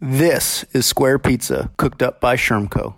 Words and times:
This 0.00 0.64
is 0.72 0.86
Square 0.86 1.18
Pizza, 1.18 1.72
cooked 1.76 2.04
up 2.04 2.20
by 2.20 2.36
Schermco. 2.36 2.96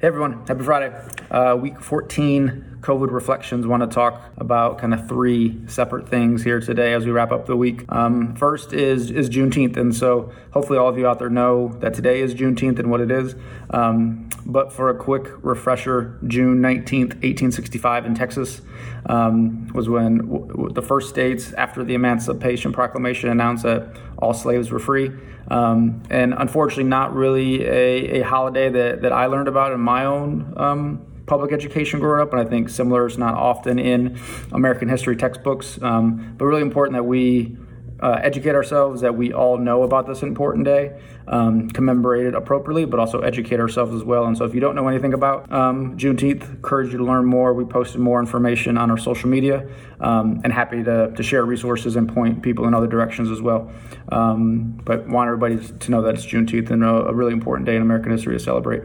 Hey 0.00 0.06
everyone, 0.06 0.46
happy 0.46 0.62
Friday. 0.62 0.94
Uh, 1.28 1.56
week 1.60 1.80
14 1.80 2.71
COVID 2.82 3.12
reflections, 3.12 3.66
want 3.66 3.82
to 3.82 3.86
talk 3.86 4.20
about 4.36 4.78
kind 4.78 4.92
of 4.92 5.08
three 5.08 5.60
separate 5.68 6.08
things 6.08 6.42
here 6.42 6.60
today 6.60 6.92
as 6.92 7.06
we 7.06 7.12
wrap 7.12 7.30
up 7.30 7.46
the 7.46 7.56
week. 7.56 7.84
Um, 7.88 8.34
first 8.34 8.72
is 8.72 9.10
is 9.10 9.30
Juneteenth, 9.30 9.76
and 9.76 9.94
so 9.94 10.32
hopefully 10.50 10.78
all 10.78 10.88
of 10.88 10.98
you 10.98 11.06
out 11.06 11.20
there 11.20 11.30
know 11.30 11.68
that 11.80 11.94
today 11.94 12.20
is 12.20 12.34
Juneteenth 12.34 12.80
and 12.80 12.90
what 12.90 13.00
it 13.00 13.10
is. 13.10 13.36
Um, 13.70 14.28
but 14.44 14.72
for 14.72 14.88
a 14.88 14.94
quick 14.96 15.28
refresher, 15.44 16.18
June 16.26 16.60
19th, 16.60 17.14
1865 17.22 18.06
in 18.06 18.14
Texas 18.16 18.60
um, 19.06 19.68
was 19.68 19.88
when 19.88 20.18
w- 20.18 20.46
w- 20.48 20.72
the 20.72 20.82
first 20.82 21.08
states 21.08 21.52
after 21.52 21.84
the 21.84 21.94
Emancipation 21.94 22.72
Proclamation 22.72 23.28
announced 23.28 23.62
that 23.62 23.96
all 24.18 24.34
slaves 24.34 24.72
were 24.72 24.80
free. 24.80 25.12
Um, 25.48 26.02
and 26.10 26.34
unfortunately, 26.34 26.84
not 26.84 27.14
really 27.14 27.64
a, 27.64 28.20
a, 28.20 28.22
holiday 28.22 28.68
that, 28.68 29.02
that 29.02 29.12
I 29.12 29.26
learned 29.26 29.48
about 29.48 29.72
in 29.72 29.80
my 29.80 30.04
own 30.04 30.54
um, 30.56 31.06
public 31.26 31.52
education 31.52 32.00
growing 32.00 32.20
up, 32.20 32.32
and 32.32 32.40
I 32.40 32.44
think 32.44 32.68
similar 32.68 33.06
is 33.06 33.18
not 33.18 33.34
often 33.34 33.78
in 33.78 34.18
American 34.52 34.88
history 34.88 35.16
textbooks. 35.16 35.80
Um, 35.82 36.34
but 36.36 36.46
really 36.46 36.62
important 36.62 36.94
that 36.94 37.04
we 37.04 37.56
uh, 38.02 38.18
educate 38.20 38.54
ourselves, 38.54 39.00
that 39.00 39.14
we 39.14 39.32
all 39.32 39.56
know 39.56 39.84
about 39.84 40.08
this 40.08 40.22
important 40.22 40.64
day, 40.64 41.00
um, 41.28 41.70
commemorate 41.70 42.26
it 42.26 42.34
appropriately, 42.34 42.84
but 42.84 42.98
also 42.98 43.20
educate 43.20 43.60
ourselves 43.60 43.94
as 43.94 44.02
well. 44.02 44.26
And 44.26 44.36
so, 44.36 44.44
if 44.44 44.54
you 44.54 44.60
don't 44.60 44.74
know 44.74 44.88
anything 44.88 45.14
about 45.14 45.50
um, 45.52 45.96
Juneteenth, 45.96 46.42
encourage 46.50 46.90
you 46.90 46.98
to 46.98 47.04
learn 47.04 47.24
more. 47.24 47.54
We 47.54 47.64
posted 47.64 48.00
more 48.00 48.18
information 48.18 48.76
on 48.76 48.90
our 48.90 48.98
social 48.98 49.30
media, 49.30 49.68
um, 50.00 50.40
and 50.42 50.52
happy 50.52 50.82
to, 50.82 51.12
to 51.16 51.22
share 51.22 51.44
resources 51.44 51.94
and 51.94 52.12
point 52.12 52.42
people 52.42 52.66
in 52.66 52.74
other 52.74 52.88
directions 52.88 53.30
as 53.30 53.40
well. 53.40 53.70
Um, 54.08 54.80
but 54.84 55.08
want 55.08 55.28
everybody 55.28 55.58
to 55.78 55.90
know 55.90 56.02
that 56.02 56.16
it's 56.16 56.26
Juneteenth 56.26 56.70
and 56.70 56.82
a, 56.82 57.06
a 57.06 57.14
really 57.14 57.32
important 57.32 57.66
day 57.66 57.76
in 57.76 57.82
American 57.82 58.10
history 58.10 58.36
to 58.36 58.42
celebrate. 58.42 58.82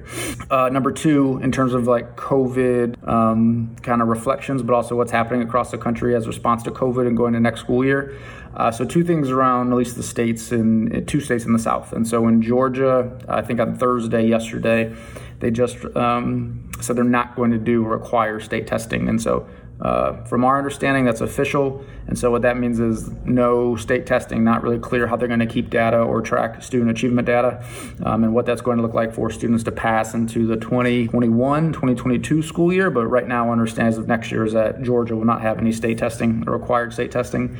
Uh, 0.52 0.70
number 0.70 0.92
two, 0.92 1.40
in 1.42 1.52
terms 1.52 1.74
of 1.74 1.88
like 1.88 2.16
COVID 2.16 3.08
um, 3.08 3.76
kind 3.82 4.02
of 4.02 4.10
reflections, 4.10 4.62
but 4.62 4.76
also 4.76 4.96
what's 4.96 5.12
happening 5.12 5.42
across 5.42 5.72
the 5.72 5.78
country 5.78 6.16
as 6.16 6.28
response 6.28 6.62
to 6.64 6.72
COVID 6.72 7.08
and 7.08 7.18
going 7.18 7.34
to 7.34 7.40
next 7.40 7.62
school 7.62 7.84
year. 7.84 8.16
Uh, 8.58 8.72
so 8.72 8.84
two 8.84 9.04
things 9.04 9.30
around 9.30 9.72
at 9.72 9.78
least 9.78 9.96
the 9.96 10.04
states 10.04 10.52
in 10.52 11.06
two 11.06 11.22
states 11.22 11.46
in 11.46 11.54
the 11.54 11.60
South. 11.60 11.94
And 11.94 12.08
so 12.08 12.28
in 12.28 12.42
Georgia, 12.42 13.18
I 13.30 13.44
think 13.44 13.60
on 13.60 13.78
Thursday 13.78 14.28
yesterday, 14.28 14.94
they 15.40 15.52
just 15.52 15.78
um, 15.96 16.70
said 16.82 16.96
they're 16.96 17.04
not 17.04 17.36
going 17.36 17.52
to 17.52 17.60
do 17.60 17.84
require 17.84 18.40
state 18.40 18.66
testing. 18.66 19.08
And 19.08 19.22
so 19.22 19.48
uh, 19.80 20.24
from 20.24 20.44
our 20.44 20.58
understanding, 20.58 21.06
that's 21.06 21.22
official. 21.22 21.86
And 22.08 22.18
so 22.18 22.32
what 22.32 22.42
that 22.42 22.58
means 22.58 22.80
is 22.80 23.10
no 23.26 23.76
state 23.76 24.08
testing, 24.08 24.44
not 24.44 24.64
really 24.64 24.80
clear 24.80 25.06
how 25.06 25.18
they're 25.18 25.28
going 25.28 25.40
to 25.40 25.46
keep 25.46 25.70
data 25.70 26.00
or 26.00 26.22
track 26.22 26.64
student 26.64 26.90
achievement 26.90 27.28
data 27.28 27.64
um, 28.04 28.24
and 28.24 28.34
what 28.34 28.48
that's 28.48 28.62
going 28.62 28.78
to 28.78 28.84
look 28.84 28.96
like 28.96 29.14
for 29.14 29.30
students 29.30 29.64
to 29.66 29.72
pass 29.72 30.16
into 30.16 30.48
the 30.48 30.56
2021 30.56 31.74
2022 31.74 32.42
school 32.42 32.74
year. 32.74 32.90
But 32.90 33.06
right 33.06 33.28
now, 33.28 33.52
understands 33.52 34.00
of 34.00 34.08
next 34.08 34.32
year 34.32 34.46
is 34.46 34.54
that 34.54 34.82
Georgia 34.82 35.16
will 35.16 35.26
not 35.26 35.42
have 35.42 35.60
any 35.60 35.72
state 35.72 36.00
testing, 36.00 36.44
or 36.48 36.54
required 36.54 36.94
state 36.94 37.12
testing. 37.12 37.58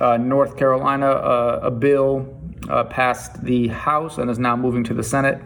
Uh, 0.00 0.16
North 0.16 0.56
Carolina, 0.56 1.06
uh, 1.06 1.60
a 1.62 1.70
bill 1.70 2.34
uh, 2.68 2.84
passed 2.84 3.42
the 3.44 3.68
House 3.68 4.18
and 4.18 4.30
is 4.30 4.38
now 4.38 4.56
moving 4.56 4.84
to 4.84 4.94
the 4.94 5.02
Senate 5.02 5.40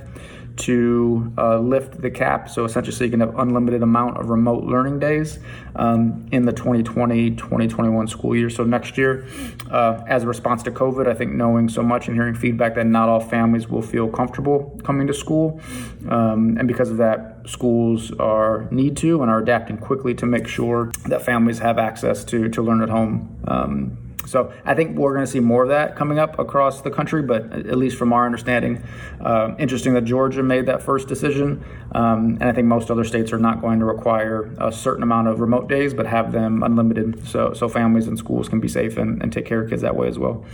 to 0.56 1.32
uh, 1.38 1.58
lift 1.58 2.02
the 2.02 2.10
cap. 2.10 2.48
So 2.50 2.64
essentially, 2.64 3.06
you 3.06 3.10
can 3.10 3.20
have 3.20 3.38
unlimited 3.38 3.82
amount 3.82 4.18
of 4.18 4.28
remote 4.28 4.64
learning 4.64 4.98
days 4.98 5.38
um, 5.76 6.26
in 6.32 6.44
the 6.44 6.52
2020-2021 6.52 8.08
school 8.10 8.36
year. 8.36 8.50
So 8.50 8.64
next 8.64 8.98
year, 8.98 9.26
as 9.70 10.24
a 10.24 10.26
response 10.26 10.62
to 10.64 10.70
COVID, 10.70 11.06
I 11.06 11.14
think 11.14 11.32
knowing 11.32 11.68
so 11.68 11.82
much 11.82 12.08
and 12.08 12.16
hearing 12.16 12.34
feedback 12.34 12.74
that 12.74 12.86
not 12.86 13.08
all 13.08 13.20
families 13.20 13.68
will 13.68 13.80
feel 13.80 14.08
comfortable 14.08 14.78
coming 14.84 15.06
to 15.06 15.14
school, 15.14 15.60
um, 16.08 16.56
and 16.58 16.68
because 16.68 16.90
of 16.90 16.98
that, 16.98 17.38
schools 17.46 18.12
are 18.18 18.68
need 18.70 18.96
to 18.98 19.22
and 19.22 19.30
are 19.30 19.38
adapting 19.38 19.78
quickly 19.78 20.14
to 20.14 20.26
make 20.26 20.46
sure 20.46 20.92
that 21.06 21.22
families 21.22 21.60
have 21.60 21.78
access 21.78 22.22
to 22.24 22.48
to 22.50 22.60
learn 22.60 22.82
at 22.82 22.90
home. 22.90 23.40
Um, 23.46 24.09
so 24.26 24.52
I 24.64 24.74
think 24.74 24.96
we're 24.96 25.14
going 25.14 25.24
to 25.24 25.30
see 25.30 25.40
more 25.40 25.62
of 25.62 25.70
that 25.70 25.96
coming 25.96 26.18
up 26.18 26.38
across 26.38 26.82
the 26.82 26.90
country, 26.90 27.22
but 27.22 27.52
at 27.52 27.78
least 27.78 27.96
from 27.96 28.12
our 28.12 28.26
understanding, 28.26 28.82
uh, 29.20 29.54
interesting 29.58 29.94
that 29.94 30.04
Georgia 30.04 30.42
made 30.42 30.66
that 30.66 30.82
first 30.82 31.08
decision. 31.08 31.64
Um, 31.92 32.38
and 32.40 32.44
I 32.44 32.52
think 32.52 32.68
most 32.68 32.90
other 32.90 33.04
states 33.04 33.32
are 33.32 33.38
not 33.38 33.60
going 33.60 33.80
to 33.80 33.84
require 33.84 34.54
a 34.58 34.70
certain 34.70 35.02
amount 35.02 35.28
of 35.28 35.40
remote 35.40 35.68
days, 35.68 35.94
but 35.94 36.06
have 36.06 36.32
them 36.32 36.62
unlimited 36.62 37.26
so, 37.26 37.52
so 37.54 37.68
families 37.68 38.06
and 38.06 38.18
schools 38.18 38.48
can 38.48 38.60
be 38.60 38.68
safe 38.68 38.96
and, 38.98 39.22
and 39.22 39.32
take 39.32 39.46
care 39.46 39.62
of 39.62 39.70
kids 39.70 39.82
that 39.82 39.96
way 39.96 40.06
as 40.06 40.18
well. 40.18 40.44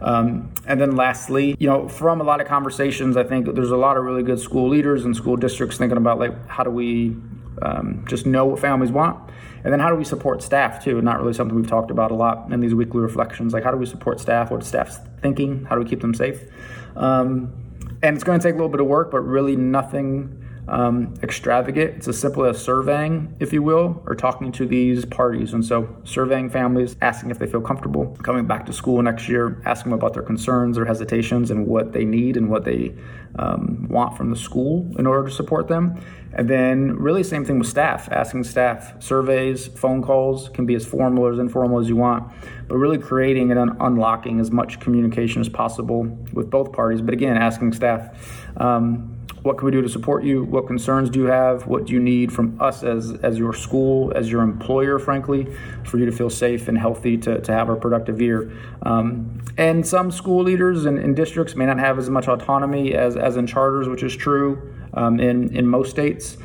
Um, 0.00 0.52
and 0.66 0.80
then 0.80 0.96
lastly, 0.96 1.56
you 1.58 1.68
know, 1.68 1.88
from 1.88 2.20
a 2.20 2.24
lot 2.24 2.40
of 2.40 2.46
conversations, 2.46 3.16
I 3.16 3.24
think 3.24 3.54
there's 3.54 3.70
a 3.70 3.76
lot 3.76 3.96
of 3.96 4.04
really 4.04 4.22
good 4.22 4.40
school 4.40 4.68
leaders 4.68 5.04
and 5.04 5.16
school 5.16 5.36
districts 5.36 5.78
thinking 5.78 5.96
about 5.96 6.18
like, 6.18 6.48
how 6.48 6.64
do 6.64 6.70
we 6.70 7.16
um, 7.60 8.04
just 8.08 8.26
know 8.26 8.46
what 8.46 8.60
families 8.60 8.90
want? 8.90 9.30
And 9.64 9.72
then 9.72 9.78
how 9.78 9.90
do 9.90 9.96
we 9.96 10.04
support 10.04 10.42
staff 10.42 10.82
too? 10.82 11.00
Not 11.02 11.20
really 11.20 11.34
something 11.34 11.56
we've 11.56 11.68
talked 11.68 11.90
about 11.90 12.10
a 12.10 12.14
lot 12.14 12.50
in 12.52 12.60
these 12.60 12.74
weekly 12.74 13.00
reflections. 13.00 13.52
Like 13.52 13.62
how 13.64 13.70
do 13.70 13.76
we 13.76 13.86
support 13.86 14.20
staff? 14.20 14.50
What 14.50 14.64
staff's 14.64 14.98
thinking? 15.20 15.64
How 15.64 15.76
do 15.76 15.82
we 15.82 15.88
keep 15.88 16.00
them 16.00 16.14
safe? 16.14 16.42
Um, 16.96 17.52
and 18.02 18.16
it's 18.16 18.24
going 18.24 18.40
to 18.40 18.42
take 18.42 18.54
a 18.54 18.56
little 18.56 18.68
bit 18.68 18.80
of 18.80 18.86
work, 18.86 19.10
but 19.10 19.20
really 19.20 19.54
nothing 19.54 20.41
um, 20.72 21.14
extravagant. 21.22 21.96
It's 21.98 22.08
as 22.08 22.18
simple 22.18 22.46
as 22.46 22.60
surveying, 22.60 23.36
if 23.38 23.52
you 23.52 23.62
will, 23.62 24.02
or 24.06 24.14
talking 24.14 24.50
to 24.52 24.66
these 24.66 25.04
parties. 25.04 25.52
And 25.52 25.62
so, 25.64 25.94
surveying 26.04 26.48
families, 26.48 26.96
asking 27.02 27.30
if 27.30 27.38
they 27.38 27.46
feel 27.46 27.60
comfortable 27.60 28.16
coming 28.22 28.46
back 28.46 28.64
to 28.66 28.72
school 28.72 29.00
next 29.02 29.28
year, 29.28 29.60
asking 29.66 29.90
them 29.90 29.98
about 29.98 30.14
their 30.14 30.22
concerns, 30.22 30.78
or 30.78 30.86
hesitations, 30.86 31.50
and 31.50 31.66
what 31.66 31.92
they 31.92 32.06
need 32.06 32.38
and 32.38 32.48
what 32.48 32.64
they 32.64 32.94
um, 33.38 33.86
want 33.90 34.16
from 34.16 34.30
the 34.30 34.36
school 34.36 34.90
in 34.98 35.06
order 35.06 35.28
to 35.28 35.34
support 35.34 35.68
them. 35.68 36.00
And 36.34 36.48
then, 36.48 36.96
really, 36.96 37.22
same 37.22 37.44
thing 37.44 37.58
with 37.58 37.68
staff, 37.68 38.08
asking 38.10 38.44
staff 38.44 39.02
surveys, 39.02 39.66
phone 39.66 40.02
calls 40.02 40.48
can 40.48 40.64
be 40.64 40.74
as 40.74 40.86
formal 40.86 41.24
or 41.24 41.32
as 41.34 41.38
informal 41.38 41.80
as 41.80 41.88
you 41.90 41.96
want, 41.96 42.32
but 42.66 42.78
really 42.78 42.96
creating 42.96 43.50
and 43.50 43.60
un- 43.60 43.76
unlocking 43.78 44.40
as 44.40 44.50
much 44.50 44.80
communication 44.80 45.42
as 45.42 45.50
possible 45.50 46.04
with 46.32 46.48
both 46.48 46.72
parties. 46.72 47.02
But 47.02 47.12
again, 47.12 47.36
asking 47.36 47.74
staff, 47.74 48.48
um, 48.56 49.21
what 49.42 49.58
can 49.58 49.66
we 49.66 49.72
do 49.72 49.82
to 49.82 49.88
support 49.88 50.22
you? 50.22 50.44
What 50.44 50.66
concerns 50.66 51.10
do 51.10 51.18
you 51.18 51.26
have? 51.26 51.66
What 51.66 51.86
do 51.86 51.92
you 51.92 52.00
need 52.00 52.32
from 52.32 52.60
us 52.60 52.84
as, 52.84 53.12
as 53.22 53.38
your 53.38 53.52
school, 53.52 54.12
as 54.14 54.30
your 54.30 54.42
employer, 54.42 54.98
frankly, 54.98 55.48
for 55.84 55.98
you 55.98 56.06
to 56.06 56.12
feel 56.12 56.30
safe 56.30 56.68
and 56.68 56.78
healthy 56.78 57.16
to, 57.18 57.40
to 57.40 57.52
have 57.52 57.68
a 57.68 57.76
productive 57.76 58.20
year? 58.20 58.52
Um, 58.82 59.42
and 59.58 59.86
some 59.86 60.10
school 60.10 60.42
leaders 60.44 60.84
and, 60.84 60.98
and, 60.98 61.16
districts 61.16 61.56
may 61.56 61.66
not 61.66 61.78
have 61.78 61.98
as 61.98 62.08
much 62.08 62.28
autonomy 62.28 62.94
as, 62.94 63.16
as 63.16 63.36
in 63.36 63.46
charters, 63.46 63.88
which 63.88 64.02
is 64.02 64.16
true 64.16 64.74
um, 64.94 65.20
in, 65.20 65.54
in 65.54 65.66
most 65.66 65.90
states. 65.90 66.38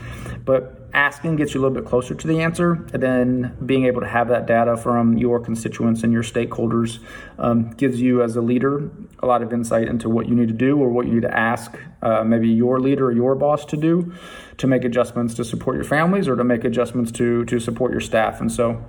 But 0.48 0.88
asking 0.94 1.36
gets 1.36 1.54
you 1.54 1.60
a 1.60 1.62
little 1.62 1.76
bit 1.76 1.86
closer 1.86 2.16
to 2.16 2.26
the 2.26 2.42
answer, 2.42 2.72
and 2.94 3.04
then 3.04 3.58
being 3.66 3.86
able 3.86 4.00
to 4.00 4.08
have 4.08 4.30
that 4.30 4.46
data 4.48 4.78
from 4.78 5.18
your 5.18 5.42
constituents 5.42 6.04
and 6.04 6.14
your 6.14 6.24
stakeholders 6.24 7.00
um, 7.38 7.72
gives 7.72 8.00
you, 8.00 8.24
as 8.24 8.38
a 8.38 8.42
leader, 8.42 8.90
a 9.20 9.26
lot 9.26 9.42
of 9.42 9.52
insight 9.52 9.90
into 9.90 10.08
what 10.08 10.30
you 10.30 10.36
need 10.36 10.48
to 10.48 10.54
do 10.54 10.78
or 10.78 10.90
what 10.90 11.06
you 11.06 11.14
need 11.16 11.24
to 11.24 11.38
ask 11.38 11.78
uh, 12.02 12.24
maybe 12.24 12.48
your 12.48 12.80
leader 12.80 13.08
or 13.08 13.12
your 13.12 13.36
boss 13.36 13.66
to 13.66 13.76
do 13.76 14.14
to 14.56 14.68
make 14.68 14.86
adjustments 14.86 15.34
to 15.34 15.44
support 15.44 15.76
your 15.76 15.84
families 15.84 16.30
or 16.30 16.38
to 16.38 16.46
make 16.46 16.64
adjustments 16.64 17.12
to 17.12 17.44
to 17.46 17.60
support 17.60 17.92
your 17.92 18.00
staff. 18.00 18.40
And 18.40 18.50
so 18.50 18.82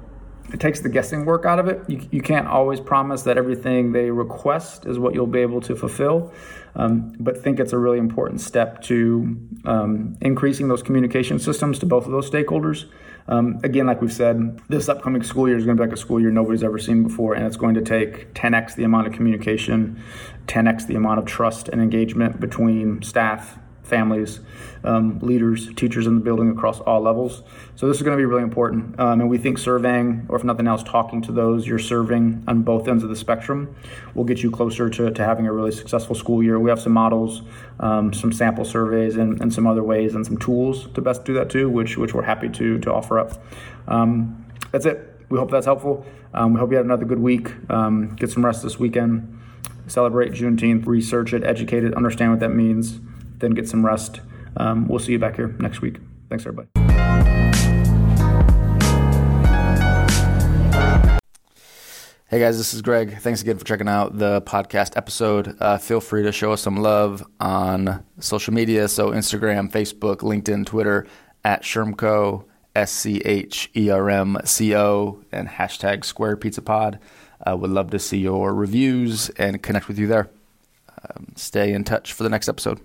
it 0.52 0.60
takes 0.60 0.80
the 0.80 0.88
guessing 0.88 1.24
work 1.24 1.44
out 1.44 1.58
of 1.58 1.68
it. 1.68 1.82
You, 1.88 2.06
you 2.10 2.22
can't 2.22 2.46
always 2.46 2.80
promise 2.80 3.22
that 3.22 3.36
everything 3.36 3.92
they 3.92 4.10
request 4.10 4.86
is 4.86 4.98
what 4.98 5.14
you'll 5.14 5.26
be 5.26 5.40
able 5.40 5.60
to 5.62 5.76
fulfill, 5.76 6.32
um, 6.74 7.14
but 7.20 7.42
think 7.42 7.60
it's 7.60 7.72
a 7.72 7.78
really 7.78 7.98
important 7.98 8.40
step 8.40 8.82
to 8.84 9.36
um, 9.64 10.16
increasing 10.20 10.68
those 10.68 10.82
communication 10.82 11.38
systems 11.38 11.78
to 11.80 11.86
both 11.86 12.06
of 12.06 12.12
those 12.12 12.30
stakeholders. 12.30 12.86
Um, 13.28 13.60
again, 13.62 13.86
like 13.86 14.00
we've 14.00 14.12
said, 14.12 14.58
this 14.68 14.88
upcoming 14.88 15.22
school 15.22 15.48
year 15.48 15.58
is 15.58 15.66
going 15.66 15.76
to 15.76 15.82
be 15.82 15.86
like 15.86 15.94
a 15.94 16.00
school 16.00 16.18
year 16.18 16.30
nobody's 16.30 16.64
ever 16.64 16.78
seen 16.78 17.02
before, 17.02 17.34
and 17.34 17.46
it's 17.46 17.58
going 17.58 17.74
to 17.74 17.82
take 17.82 18.32
10x 18.34 18.74
the 18.74 18.84
amount 18.84 19.06
of 19.06 19.12
communication, 19.12 20.02
10x 20.46 20.86
the 20.86 20.94
amount 20.94 21.18
of 21.18 21.26
trust 21.26 21.68
and 21.68 21.82
engagement 21.82 22.40
between 22.40 23.02
staff 23.02 23.58
families, 23.88 24.40
um, 24.84 25.18
leaders, 25.20 25.72
teachers 25.74 26.06
in 26.06 26.14
the 26.14 26.20
building 26.20 26.50
across 26.50 26.80
all 26.80 27.00
levels. 27.00 27.42
So 27.74 27.88
this 27.88 27.96
is 27.96 28.02
going 28.02 28.16
to 28.16 28.20
be 28.20 28.24
really 28.24 28.42
important. 28.42 28.98
Um, 29.00 29.20
and 29.20 29.30
we 29.30 29.38
think 29.38 29.58
surveying, 29.58 30.26
or 30.28 30.36
if 30.36 30.44
nothing 30.44 30.66
else, 30.66 30.82
talking 30.82 31.22
to 31.22 31.32
those 31.32 31.66
you're 31.66 31.78
serving 31.78 32.44
on 32.46 32.62
both 32.62 32.86
ends 32.86 33.02
of 33.02 33.08
the 33.08 33.16
spectrum 33.16 33.74
will 34.14 34.24
get 34.24 34.42
you 34.42 34.50
closer 34.50 34.88
to, 34.90 35.10
to 35.10 35.24
having 35.24 35.46
a 35.46 35.52
really 35.52 35.72
successful 35.72 36.14
school 36.14 36.42
year. 36.42 36.58
We 36.58 36.70
have 36.70 36.80
some 36.80 36.92
models, 36.92 37.42
um, 37.80 38.12
some 38.12 38.32
sample 38.32 38.64
surveys, 38.64 39.16
and, 39.16 39.40
and, 39.40 39.52
some 39.52 39.66
other 39.66 39.82
ways 39.82 40.14
and 40.14 40.24
some 40.26 40.36
tools 40.36 40.88
to 40.92 41.00
best 41.00 41.24
do 41.24 41.34
that 41.34 41.50
too, 41.50 41.68
which, 41.68 41.96
which 41.96 42.14
we're 42.14 42.22
happy 42.22 42.48
to, 42.50 42.78
to 42.78 42.92
offer 42.92 43.18
up. 43.18 43.42
Um, 43.86 44.44
that's 44.70 44.86
it. 44.86 45.16
We 45.30 45.38
hope 45.38 45.50
that's 45.50 45.66
helpful. 45.66 46.06
Um, 46.34 46.54
we 46.54 46.60
hope 46.60 46.70
you 46.70 46.76
had 46.76 46.84
another 46.84 47.06
good 47.06 47.18
week. 47.18 47.50
Um, 47.70 48.14
get 48.14 48.30
some 48.30 48.44
rest 48.44 48.62
this 48.62 48.78
weekend. 48.78 49.40
Celebrate 49.86 50.32
Juneteenth, 50.32 50.86
research 50.86 51.32
it, 51.32 51.42
educate 51.44 51.82
it, 51.82 51.94
understand 51.94 52.30
what 52.30 52.40
that 52.40 52.50
means 52.50 53.00
then 53.38 53.52
get 53.52 53.68
some 53.68 53.84
rest. 53.84 54.20
Um, 54.56 54.88
we'll 54.88 54.98
see 54.98 55.12
you 55.12 55.18
back 55.18 55.36
here 55.36 55.54
next 55.58 55.80
week. 55.80 55.98
Thanks, 56.28 56.44
everybody. 56.46 56.68
Hey 62.30 62.40
guys, 62.40 62.58
this 62.58 62.74
is 62.74 62.82
Greg. 62.82 63.20
Thanks 63.20 63.40
again 63.40 63.56
for 63.56 63.64
checking 63.64 63.88
out 63.88 64.18
the 64.18 64.42
podcast 64.42 64.98
episode. 64.98 65.56
Uh, 65.60 65.78
feel 65.78 65.98
free 65.98 66.22
to 66.24 66.30
show 66.30 66.52
us 66.52 66.60
some 66.60 66.76
love 66.76 67.26
on 67.40 68.04
social 68.20 68.52
media. 68.52 68.86
So, 68.88 69.12
Instagram, 69.12 69.72
Facebook, 69.72 70.18
LinkedIn, 70.18 70.66
Twitter, 70.66 71.06
at 71.42 71.62
Schermco, 71.62 72.44
S 72.76 72.92
C 72.92 73.22
H 73.24 73.70
E 73.74 73.88
R 73.88 74.10
M 74.10 74.36
C 74.44 74.76
O, 74.76 75.22
and 75.32 75.48
hashtag 75.48 76.04
Square 76.04 76.36
Pizza 76.36 76.60
Pod. 76.60 76.98
Uh, 77.46 77.56
would 77.56 77.70
love 77.70 77.90
to 77.92 77.98
see 77.98 78.18
your 78.18 78.54
reviews 78.54 79.30
and 79.30 79.62
connect 79.62 79.88
with 79.88 79.98
you 79.98 80.06
there. 80.06 80.28
Um, 81.02 81.32
stay 81.34 81.72
in 81.72 81.82
touch 81.82 82.12
for 82.12 82.24
the 82.24 82.28
next 82.28 82.48
episode. 82.50 82.78